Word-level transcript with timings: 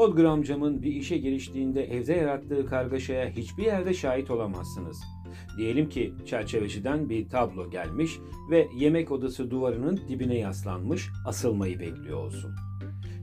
Podgır 0.00 0.24
amcamın 0.24 0.82
bir 0.82 0.92
işe 0.92 1.18
giriştiğinde 1.18 1.84
evde 1.84 2.12
yarattığı 2.12 2.66
kargaşaya 2.66 3.28
hiçbir 3.28 3.62
yerde 3.62 3.94
şahit 3.94 4.30
olamazsınız. 4.30 5.00
Diyelim 5.58 5.88
ki 5.88 6.14
çerçeveciden 6.26 7.08
bir 7.08 7.28
tablo 7.28 7.70
gelmiş 7.70 8.18
ve 8.50 8.68
yemek 8.76 9.12
odası 9.12 9.50
duvarının 9.50 10.00
dibine 10.08 10.38
yaslanmış 10.38 11.08
asılmayı 11.26 11.80
bekliyor 11.80 12.18
olsun. 12.18 12.54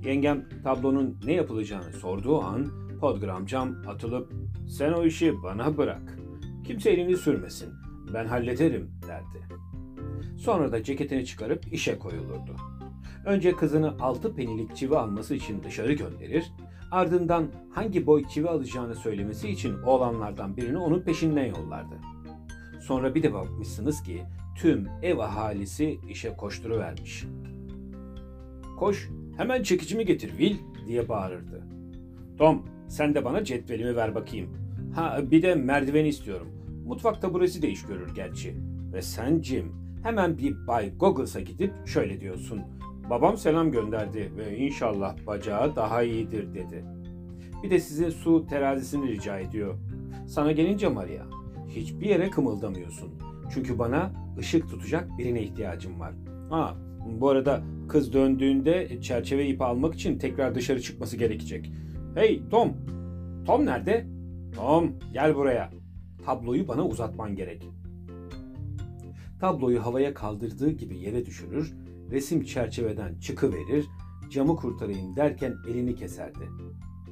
Yengem 0.06 0.50
tablonun 0.64 1.20
ne 1.26 1.34
yapılacağını 1.34 1.94
sorduğu 1.94 2.42
an 2.42 2.68
Podgır 3.00 3.28
amcam 3.28 3.76
atılıp 3.88 4.34
sen 4.68 4.94
o 4.94 5.06
işi 5.06 5.44
bana 5.44 5.78
bırak. 5.78 6.18
Kimse 6.64 6.90
elini 6.90 7.18
sürmesin. 7.18 7.70
Ben 8.14 8.26
hallederim 8.26 8.92
derdi. 9.08 9.48
Sonra 10.38 10.72
da 10.72 10.84
ceketini 10.84 11.26
çıkarıp 11.26 11.74
işe 11.74 12.00
koyulurdu. 12.00 12.56
Önce 13.26 13.56
kızını 13.56 13.96
altı 14.00 14.36
penilik 14.36 14.76
çivi 14.76 14.98
alması 14.98 15.36
için 15.36 15.64
dışarı 15.64 15.94
gönderir, 15.94 16.52
ardından 16.92 17.48
hangi 17.72 18.08
boy 18.08 18.28
çivi 18.28 18.50
alacağını 18.50 18.96
söylemesi 18.96 19.50
için 19.50 19.82
oğlanlardan 19.84 20.58
birini 20.58 20.78
onun 20.78 21.02
peşinden 21.02 21.46
yollardı. 21.46 21.96
Sonra 22.82 23.16
bir 23.16 23.24
de 23.24 23.34
bakmışsınız 23.34 24.04
ki 24.04 24.24
tüm 24.56 24.88
ev 25.02 25.18
ahalisi 25.18 26.00
işe 26.10 26.36
koşturuvermiş. 26.36 27.26
Koş, 28.80 29.10
hemen 29.38 29.64
çekicimi 29.64 30.06
getir 30.06 30.30
Will 30.30 30.58
diye 30.88 31.10
bağırırdı. 31.10 31.64
Tom, 32.38 32.66
sen 32.88 33.16
de 33.16 33.26
bana 33.26 33.44
cetvelimi 33.44 33.96
ver 33.96 34.16
bakayım. 34.16 34.50
Ha 34.96 35.20
bir 35.32 35.42
de 35.42 35.56
merdiven 35.56 36.06
istiyorum. 36.06 36.48
Mutfak 36.86 37.22
taburesi 37.22 37.62
de 37.62 37.70
iş 37.70 37.86
görür 37.86 38.16
gerçi. 38.16 38.56
Ve 38.94 39.02
sen 39.02 39.42
Jim, 39.42 39.76
hemen 40.04 40.38
bir 40.38 40.68
Bay 40.68 40.98
Goggles'a 40.98 41.40
gidip 41.40 41.74
şöyle 41.88 42.22
diyorsun. 42.22 42.62
Babam 43.10 43.38
selam 43.38 43.72
gönderdi 43.72 44.32
ve 44.38 44.58
inşallah 44.58 45.16
bacağı 45.28 45.76
daha 45.76 46.04
iyidir 46.04 46.54
dedi. 46.54 46.86
Bir 47.64 47.70
de 47.70 47.80
sizin 47.80 48.10
su 48.10 48.48
terazisini 48.48 49.08
rica 49.08 49.40
ediyor. 49.40 49.76
Sana 50.28 50.52
gelince 50.52 50.88
Maria, 50.88 51.26
hiçbir 51.70 52.06
yere 52.06 52.30
kımıldamıyorsun. 52.30 53.10
Çünkü 53.54 53.80
bana 53.80 54.12
ışık 54.40 54.70
tutacak 54.70 55.18
birine 55.18 55.42
ihtiyacım 55.42 56.00
var. 56.00 56.14
Ha, 56.50 56.76
bu 57.20 57.30
arada 57.30 57.64
kız 57.90 58.14
döndüğünde 58.14 59.02
çerçeve 59.02 59.48
ipi 59.48 59.64
almak 59.64 59.96
için 59.96 60.20
tekrar 60.20 60.56
dışarı 60.56 60.82
çıkması 60.82 61.18
gerekecek. 61.18 61.72
Hey 62.16 62.42
Tom! 62.50 62.74
Tom 63.46 63.66
nerede? 63.66 64.08
Tom 64.56 64.92
gel 65.14 65.36
buraya. 65.36 65.70
Tabloyu 66.26 66.68
bana 66.68 66.86
uzatman 66.86 67.36
gerek. 67.36 67.68
Tabloyu 69.40 69.86
havaya 69.86 70.14
kaldırdığı 70.14 70.72
gibi 70.72 70.98
yere 70.98 71.26
düşürür, 71.26 71.76
resim 72.12 72.44
çerçeveden 72.44 73.20
çıkıverir, 73.20 73.86
camı 74.30 74.56
kurtarayım 74.56 75.16
derken 75.16 75.56
elini 75.70 75.96
keserdi. 75.96 76.50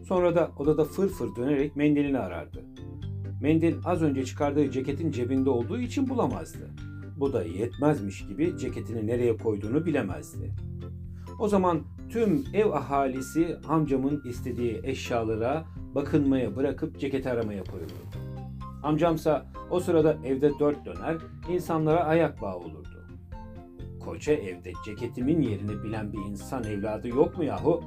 Sonra 0.08 0.36
da 0.36 0.52
odada 0.58 0.84
fır 0.84 1.10
fır 1.10 1.36
dönerek 1.36 1.76
mendilini 1.76 2.20
arardı. 2.20 2.66
Mendil 3.42 3.76
az 3.86 4.02
önce 4.02 4.26
çıkardığı 4.26 4.72
ceketin 4.72 5.12
cebinde 5.12 5.50
olduğu 5.50 5.80
için 5.80 6.10
bulamazdı. 6.10 6.70
Bu 7.18 7.34
da 7.34 7.44
yetmezmiş 7.44 8.28
gibi 8.28 8.58
ceketini 8.58 9.08
nereye 9.08 9.38
koyduğunu 9.38 9.86
bilemezdi. 9.86 10.52
O 11.40 11.48
zaman 11.48 11.82
tüm 12.09 12.44
ev 12.54 12.72
ahalisi 12.72 13.58
amcamın 13.68 14.22
istediği 14.26 14.82
eşyalara 14.84 15.66
bakınmaya 15.96 16.56
bırakıp 16.56 17.00
ceketi 17.00 17.30
aramaya 17.30 17.64
koyulurdu. 17.64 18.18
Amcamsa 18.84 19.46
o 19.70 19.80
sırada 19.80 20.18
evde 20.24 20.52
dört 20.59 20.86
döner, 20.86 21.18
insanlara 21.50 22.04
ayak 22.04 22.42
bağı 22.42 22.58
olurdu. 22.58 22.95
Koca 24.16 24.34
evde 24.34 24.74
ceketimin 24.86 25.42
yerini 25.42 25.84
bilen 25.84 26.14
bir 26.14 26.18
insan 26.18 26.64
evladı 26.64 27.08
yok 27.08 27.38
mu 27.38 27.44
yahu? 27.44 27.84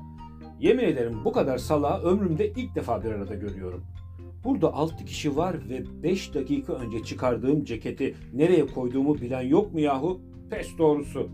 Yemin 0.60 0.84
ederim 0.84 1.24
bu 1.24 1.32
kadar 1.32 1.58
salağı 1.58 2.02
ömrümde 2.02 2.50
ilk 2.50 2.74
defa 2.74 3.04
bir 3.04 3.10
arada 3.10 3.34
görüyorum. 3.34 3.84
Burada 4.44 4.74
altı 4.74 5.04
kişi 5.04 5.36
var 5.36 5.56
ve 5.68 6.02
beş 6.02 6.34
dakika 6.34 6.72
önce 6.72 7.02
çıkardığım 7.02 7.64
ceketi 7.64 8.14
nereye 8.32 8.66
koyduğumu 8.66 9.14
bilen 9.14 9.40
yok 9.40 9.72
mu 9.74 9.80
yahu? 9.80 10.20
Pes 10.50 10.78
doğrusu. 10.78 11.28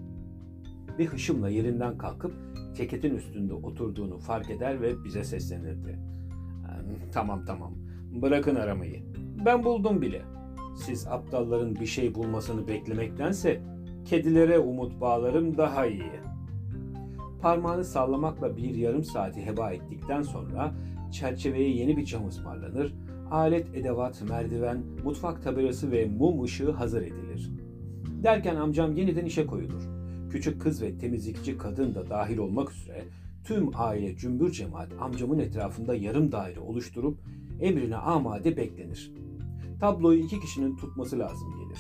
Bir 0.99 1.07
hışımla 1.07 1.49
yerinden 1.49 1.99
kalkıp 1.99 2.35
ceketin 2.77 3.15
üstünde 3.15 3.55
oturduğunu 3.55 4.19
fark 4.19 4.51
eder 4.51 4.83
ve 4.83 5.05
bize 5.05 5.25
seslenirdi. 5.25 5.99
Tamam 7.13 7.45
tamam, 7.45 7.75
bırakın 8.23 8.55
aramayı. 8.55 9.03
Ben 9.47 9.65
buldum 9.65 10.03
bile. 10.03 10.23
Siz 10.77 11.07
aptalların 11.07 11.75
bir 11.75 11.87
şey 11.87 12.15
bulmasını 12.15 12.69
beklemektense 12.69 13.74
kedilere 14.05 14.59
umut 14.59 15.01
bağlarım 15.01 15.59
daha 15.59 15.87
iyi. 15.87 16.13
Parmağını 17.43 17.85
sallamakla 17.85 18.57
bir 18.57 18.75
yarım 18.75 19.05
saati 19.05 19.47
heba 19.47 19.73
ettikten 19.73 20.23
sonra 20.23 20.75
çerçeveye 21.13 21.71
yeni 21.71 21.97
bir 21.97 22.05
cam 22.05 22.29
ısmarlanır, 22.29 22.95
alet, 23.31 23.75
edevat, 23.75 24.23
merdiven, 24.29 24.83
mutfak 25.05 25.43
tabelası 25.43 25.93
ve 25.93 26.07
mum 26.07 26.43
ışığı 26.43 26.73
hazır 26.73 27.03
edilir. 27.03 27.51
Derken 28.23 28.57
amcam 28.57 28.97
yeniden 28.97 29.25
işe 29.25 29.47
koyulur. 29.47 29.83
Küçük 30.31 30.63
kız 30.63 30.83
ve 30.83 30.99
temizlikçi 30.99 31.59
kadın 31.59 31.95
da 31.95 32.11
dahil 32.11 32.39
olmak 32.39 32.73
üzere 32.73 33.05
tüm 33.45 33.71
aile 33.75 34.17
cümbür 34.17 34.53
cemaat 34.53 34.89
amcamın 35.01 35.39
etrafında 35.39 35.95
yarım 35.95 36.33
daire 36.33 36.61
oluşturup 36.61 37.19
emrine 37.61 37.97
amade 37.97 38.57
beklenir. 38.57 39.13
Tabloyu 39.81 40.19
iki 40.19 40.41
kişinin 40.41 40.77
tutması 40.77 41.19
lazım 41.19 41.49
gelir. 41.59 41.79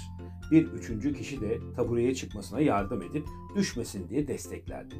Bir 0.50 0.66
üçüncü 0.66 1.14
kişi 1.14 1.40
de 1.40 1.60
tabureye 1.76 2.14
çıkmasına 2.14 2.60
yardım 2.60 3.02
edip 3.02 3.26
düşmesin 3.56 4.08
diye 4.08 4.28
desteklerdi. 4.28 4.94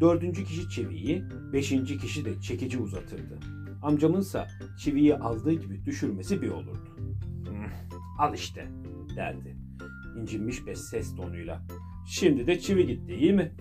Dördüncü 0.00 0.44
kişi 0.44 0.68
çiviyi, 0.68 1.24
beşinci 1.52 1.98
kişi 1.98 2.24
de 2.24 2.40
çekici 2.40 2.78
uzatırdı. 2.78 3.38
Amcamınsa 3.82 4.48
çiviyi 4.78 5.16
aldığı 5.16 5.52
gibi 5.52 5.84
düşürmesi 5.84 6.42
bir 6.42 6.50
olurdu. 6.50 6.96
Al 8.18 8.34
işte 8.34 8.68
derdi. 9.16 9.56
İncinmiş 10.20 10.66
bir 10.66 10.74
ses 10.74 11.16
tonuyla. 11.16 11.62
Şimdi 12.06 12.46
de 12.46 12.60
çivi 12.60 12.86
gitti 12.86 13.14
iyi 13.14 13.32
mi? 13.32 13.52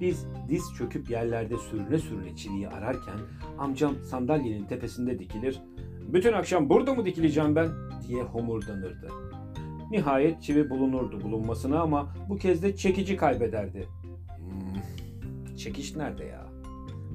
Biz 0.00 0.26
diz 0.48 0.62
çöküp 0.78 1.10
yerlerde 1.10 1.56
sürüne 1.56 1.98
sürüne 1.98 2.36
çiviyi 2.36 2.68
ararken 2.68 3.18
amcam 3.58 3.94
sandalyenin 4.04 4.64
tepesinde 4.64 5.18
dikilir. 5.18 5.60
Bütün 6.12 6.32
akşam 6.32 6.68
burada 6.68 6.94
mı 6.94 7.04
dikileceğim 7.04 7.56
ben 7.56 7.68
diye 8.08 8.22
homurdanırdı. 8.22 9.08
Nihayet 9.90 10.42
çivi 10.42 10.70
bulunurdu 10.70 11.20
bulunmasına 11.20 11.80
ama 11.80 12.14
bu 12.28 12.36
kez 12.36 12.62
de 12.62 12.76
çekici 12.76 13.16
kaybederdi. 13.16 13.88
Hmm, 14.38 15.56
çekiş 15.56 15.96
nerede 15.96 16.24
ya? 16.24 16.46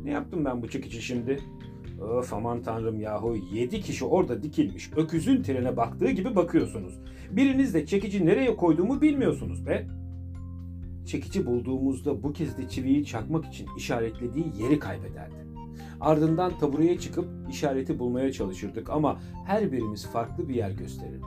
Ne 0.04 0.12
yaptım 0.12 0.46
ben 0.46 0.62
bu 0.62 0.70
çekici 0.70 1.02
şimdi? 1.02 1.40
Öf 2.02 2.34
aman 2.34 2.62
tanrım 2.62 3.00
yahu 3.00 3.36
yedi 3.54 3.82
kişi 3.82 4.06
orada 4.06 4.44
dikilmiş 4.44 4.92
öküzün 4.96 5.44
trene 5.44 5.78
baktığı 5.78 6.12
gibi 6.12 6.36
bakıyorsunuz. 6.36 7.00
Biriniz 7.32 7.74
de 7.74 7.86
çekici 7.86 8.26
nereye 8.26 8.56
koyduğumu 8.56 9.02
bilmiyorsunuz 9.02 9.66
be. 9.66 9.88
Çekici 11.06 11.46
bulduğumuzda 11.46 12.24
bu 12.24 12.34
kez 12.34 12.58
de 12.58 12.70
çiviyi 12.70 13.06
çakmak 13.06 13.46
için 13.46 13.68
işaretlediği 13.78 14.46
yeri 14.60 14.80
kaybederdi. 14.80 15.44
Ardından 16.02 16.58
tabureye 16.58 17.00
çıkıp 17.00 17.26
işareti 17.50 18.00
bulmaya 18.00 18.32
çalışırdık 18.32 18.90
ama 18.90 19.20
her 19.46 19.72
birimiz 19.72 20.08
farklı 20.08 20.50
bir 20.50 20.56
yer 20.56 20.72
gösterirdi. 20.72 21.26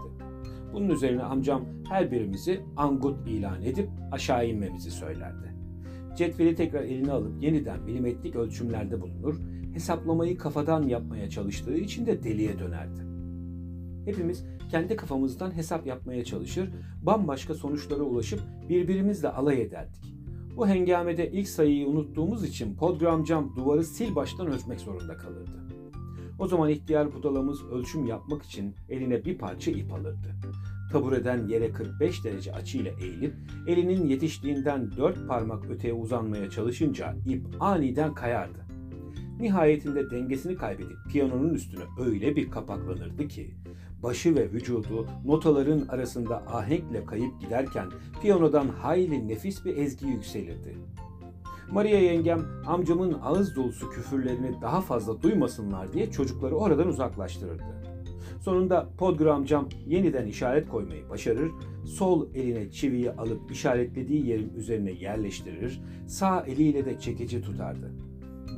Bunun 0.76 0.88
üzerine 0.88 1.22
amcam 1.22 1.64
her 1.88 2.10
birimizi 2.10 2.60
angut 2.76 3.28
ilan 3.28 3.62
edip 3.62 3.88
aşağı 4.12 4.48
inmemizi 4.48 4.90
söylerdi. 4.90 5.54
Cetveli 6.16 6.54
tekrar 6.54 6.82
eline 6.82 7.12
alıp 7.12 7.42
yeniden 7.42 7.82
milimetrik 7.82 8.36
ölçümlerde 8.36 9.00
bulunur, 9.00 9.40
hesaplamayı 9.72 10.38
kafadan 10.38 10.82
yapmaya 10.82 11.30
çalıştığı 11.30 11.76
için 11.76 12.06
de 12.06 12.22
deliye 12.22 12.58
dönerdi. 12.58 13.00
Hepimiz 14.04 14.44
kendi 14.70 14.96
kafamızdan 14.96 15.56
hesap 15.56 15.86
yapmaya 15.86 16.24
çalışır, 16.24 16.70
bambaşka 17.02 17.54
sonuçlara 17.54 18.02
ulaşıp 18.02 18.40
birbirimizle 18.68 19.28
alay 19.28 19.62
ederdik. 19.62 20.04
Bu 20.56 20.68
hengamede 20.68 21.32
ilk 21.32 21.48
sayıyı 21.48 21.86
unuttuğumuz 21.86 22.44
için 22.44 22.76
podgramcam 22.76 23.56
duvarı 23.56 23.84
sil 23.94 24.10
baştan 24.14 24.46
ölçmek 24.46 24.80
zorunda 24.80 25.16
kalırdı. 25.16 25.65
O 26.38 26.46
zaman 26.46 26.70
ihtiyar 26.70 27.14
budalamız 27.14 27.64
ölçüm 27.64 28.06
yapmak 28.06 28.42
için 28.42 28.74
eline 28.88 29.24
bir 29.24 29.38
parça 29.38 29.70
ip 29.70 29.92
alırdı. 29.92 30.34
Tabureden 30.92 31.48
yere 31.48 31.72
45 31.72 32.24
derece 32.24 32.52
açıyla 32.52 32.92
eğilip 33.00 33.34
elinin 33.66 34.06
yetiştiğinden 34.06 34.90
dört 34.96 35.28
parmak 35.28 35.70
öteye 35.70 35.94
uzanmaya 35.94 36.50
çalışınca 36.50 37.14
ip 37.26 37.46
aniden 37.60 38.14
kayardı. 38.14 38.66
Nihayetinde 39.40 40.10
dengesini 40.10 40.56
kaybedip 40.56 40.96
piyanonun 41.12 41.54
üstüne 41.54 41.82
öyle 42.06 42.36
bir 42.36 42.50
kapaklanırdı 42.50 43.28
ki 43.28 43.54
başı 44.02 44.34
ve 44.34 44.52
vücudu 44.52 45.06
notaların 45.24 45.88
arasında 45.88 46.36
ahenkle 46.46 47.04
kayıp 47.04 47.40
giderken 47.40 47.90
piyanodan 48.22 48.68
hayli 48.68 49.28
nefis 49.28 49.64
bir 49.64 49.76
ezgi 49.76 50.06
yükselirdi. 50.06 50.76
Maria 51.72 51.98
yengem 51.98 52.46
amcamın 52.66 53.16
ağız 53.22 53.56
dolusu 53.56 53.90
küfürlerini 53.90 54.60
daha 54.62 54.80
fazla 54.80 55.22
duymasınlar 55.22 55.92
diye 55.92 56.10
çocukları 56.10 56.56
oradan 56.56 56.88
uzaklaştırırdı. 56.88 57.62
Sonunda 58.40 58.88
Podgr 58.98 59.26
amcam 59.26 59.68
yeniden 59.86 60.26
işaret 60.26 60.68
koymayı 60.68 61.08
başarır, 61.08 61.50
sol 61.84 62.26
eline 62.34 62.70
çiviyi 62.70 63.10
alıp 63.10 63.50
işaretlediği 63.50 64.26
yerin 64.26 64.52
üzerine 64.56 64.90
yerleştirir, 64.92 65.80
sağ 66.06 66.40
eliyle 66.40 66.84
de 66.84 66.98
çekici 67.00 67.42
tutardı. 67.42 67.92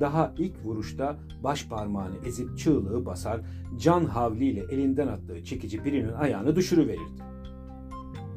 daha 0.01 0.35
ilk 0.39 0.65
vuruşta 0.65 1.17
baş 1.45 1.69
parmağını 1.69 2.15
ezip 2.27 2.59
çığlığı 2.59 3.07
basar, 3.07 3.41
can 3.79 4.05
havliyle 4.05 4.61
elinden 4.71 5.09
attığı 5.09 5.45
çekici 5.45 5.85
birinin 5.85 6.13
ayağını 6.13 6.57
düşürüverirdi. 6.57 7.23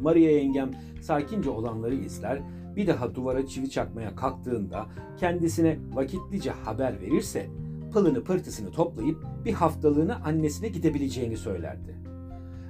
Maria 0.01 0.31
yengem 0.31 0.71
sakince 1.01 1.50
olanları 1.50 1.95
izler, 1.95 2.41
bir 2.75 2.88
daha 2.88 3.15
duvara 3.15 3.45
çivi 3.45 3.69
çakmaya 3.69 4.15
kalktığında 4.15 4.85
kendisine 5.19 5.79
vakitlice 5.94 6.51
haber 6.51 7.01
verirse 7.01 7.47
pılını 7.94 8.23
pırtısını 8.23 8.71
toplayıp 8.71 9.25
bir 9.45 9.53
haftalığına 9.53 10.15
annesine 10.15 10.68
gidebileceğini 10.68 11.38
söylerdi. 11.38 11.95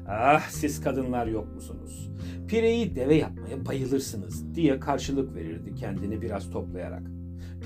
Ah 0.08 0.50
siz 0.50 0.82
kadınlar 0.82 1.28
yok 1.28 1.56
musunuz? 1.56 2.12
Pireyi 2.48 2.96
deve 2.96 3.16
yapmaya 3.16 3.66
bayılırsınız 3.66 4.56
diye 4.56 4.80
karşılık 4.80 5.36
verirdi 5.36 5.76
kendini 5.76 6.22
biraz 6.22 6.50
toplayarak. 6.50 7.04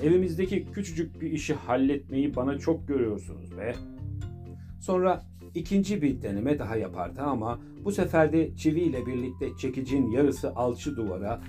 Evimizdeki 0.04 0.66
küçücük 0.72 1.22
bir 1.22 1.32
işi 1.32 1.54
halletmeyi 1.54 2.36
bana 2.36 2.58
çok 2.58 2.88
görüyorsunuz 2.88 3.58
be. 3.58 3.76
Sonra 4.80 5.24
ikinci 5.56 6.02
bir 6.02 6.22
deneme 6.22 6.60
daha 6.60 6.76
yapardı 6.76 7.22
ama 7.22 7.60
bu 7.84 7.92
sefer 7.92 8.34
de 8.34 8.56
çiviyle 8.56 9.06
birlikte 9.06 9.58
çekicin 9.58 10.12
yarısı 10.12 10.56
alçı 10.56 10.96
duvara 10.96 11.42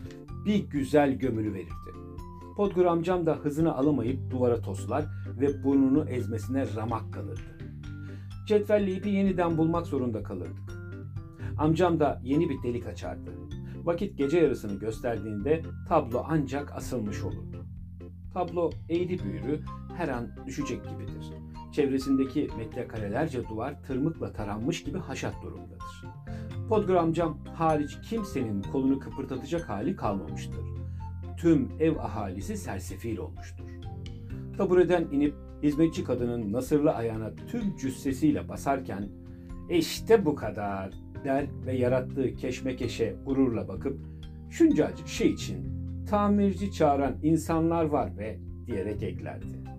bir 0.46 0.70
güzel 0.70 1.12
gömülü 1.12 1.54
verirdi. 1.54 1.70
Podgur 2.56 2.84
amcam 2.84 3.26
da 3.26 3.34
hızını 3.34 3.76
alamayıp 3.76 4.30
duvara 4.30 4.60
toslar 4.60 5.04
ve 5.40 5.64
burnunu 5.64 6.08
ezmesine 6.08 6.74
ramak 6.76 7.12
kalırdı. 7.12 7.58
Cetvelle 8.46 8.92
ipi 8.92 9.08
yeniden 9.08 9.58
bulmak 9.58 9.86
zorunda 9.86 10.22
kalırdık. 10.22 10.72
Amcam 11.58 12.00
da 12.00 12.20
yeni 12.24 12.48
bir 12.48 12.62
delik 12.62 12.86
açardı. 12.86 13.30
Vakit 13.84 14.18
gece 14.18 14.38
yarısını 14.38 14.78
gösterdiğinde 14.78 15.62
tablo 15.88 16.24
ancak 16.28 16.72
asılmış 16.76 17.22
olurdu. 17.22 17.66
Tablo 18.34 18.70
eğri 18.88 19.18
büğrü 19.18 19.60
her 19.96 20.08
an 20.08 20.28
düşecek 20.46 20.80
gibidir. 20.84 21.32
Çevresindeki 21.72 22.48
metrekarelerce 22.58 23.48
duvar 23.48 23.82
tırmıkla 23.82 24.32
taranmış 24.32 24.84
gibi 24.84 24.98
haşat 24.98 25.34
durumdadır. 25.42 26.04
Podgur 26.68 26.94
amcam 26.94 27.38
hariç 27.54 27.98
kimsenin 28.10 28.62
kolunu 28.62 28.98
kıpırdatacak 28.98 29.68
hali 29.68 29.96
kalmamıştır. 29.96 30.64
Tüm 31.36 31.68
ev 31.80 31.96
ahalisi 31.96 32.56
sersefil 32.56 33.18
olmuştur. 33.18 33.64
Tabureden 34.58 35.04
inip 35.12 35.34
hizmetçi 35.62 36.04
kadının 36.04 36.52
nasırlı 36.52 36.90
ayağına 36.90 37.30
tüm 37.50 37.76
cüssesiyle 37.76 38.48
basarken 38.48 39.08
işte 39.70 40.24
bu 40.24 40.34
kadar 40.34 40.94
der 41.24 41.46
ve 41.66 41.76
yarattığı 41.76 42.34
keşmekeşe 42.34 43.16
gururla 43.26 43.68
bakıp 43.68 44.00
şuncacık 44.50 45.08
şey 45.08 45.30
için 45.30 45.56
tamirci 46.06 46.72
çağıran 46.72 47.16
insanlar 47.22 47.84
var 47.84 48.18
be 48.18 48.38
diyerek 48.66 49.02
eklerdi. 49.02 49.75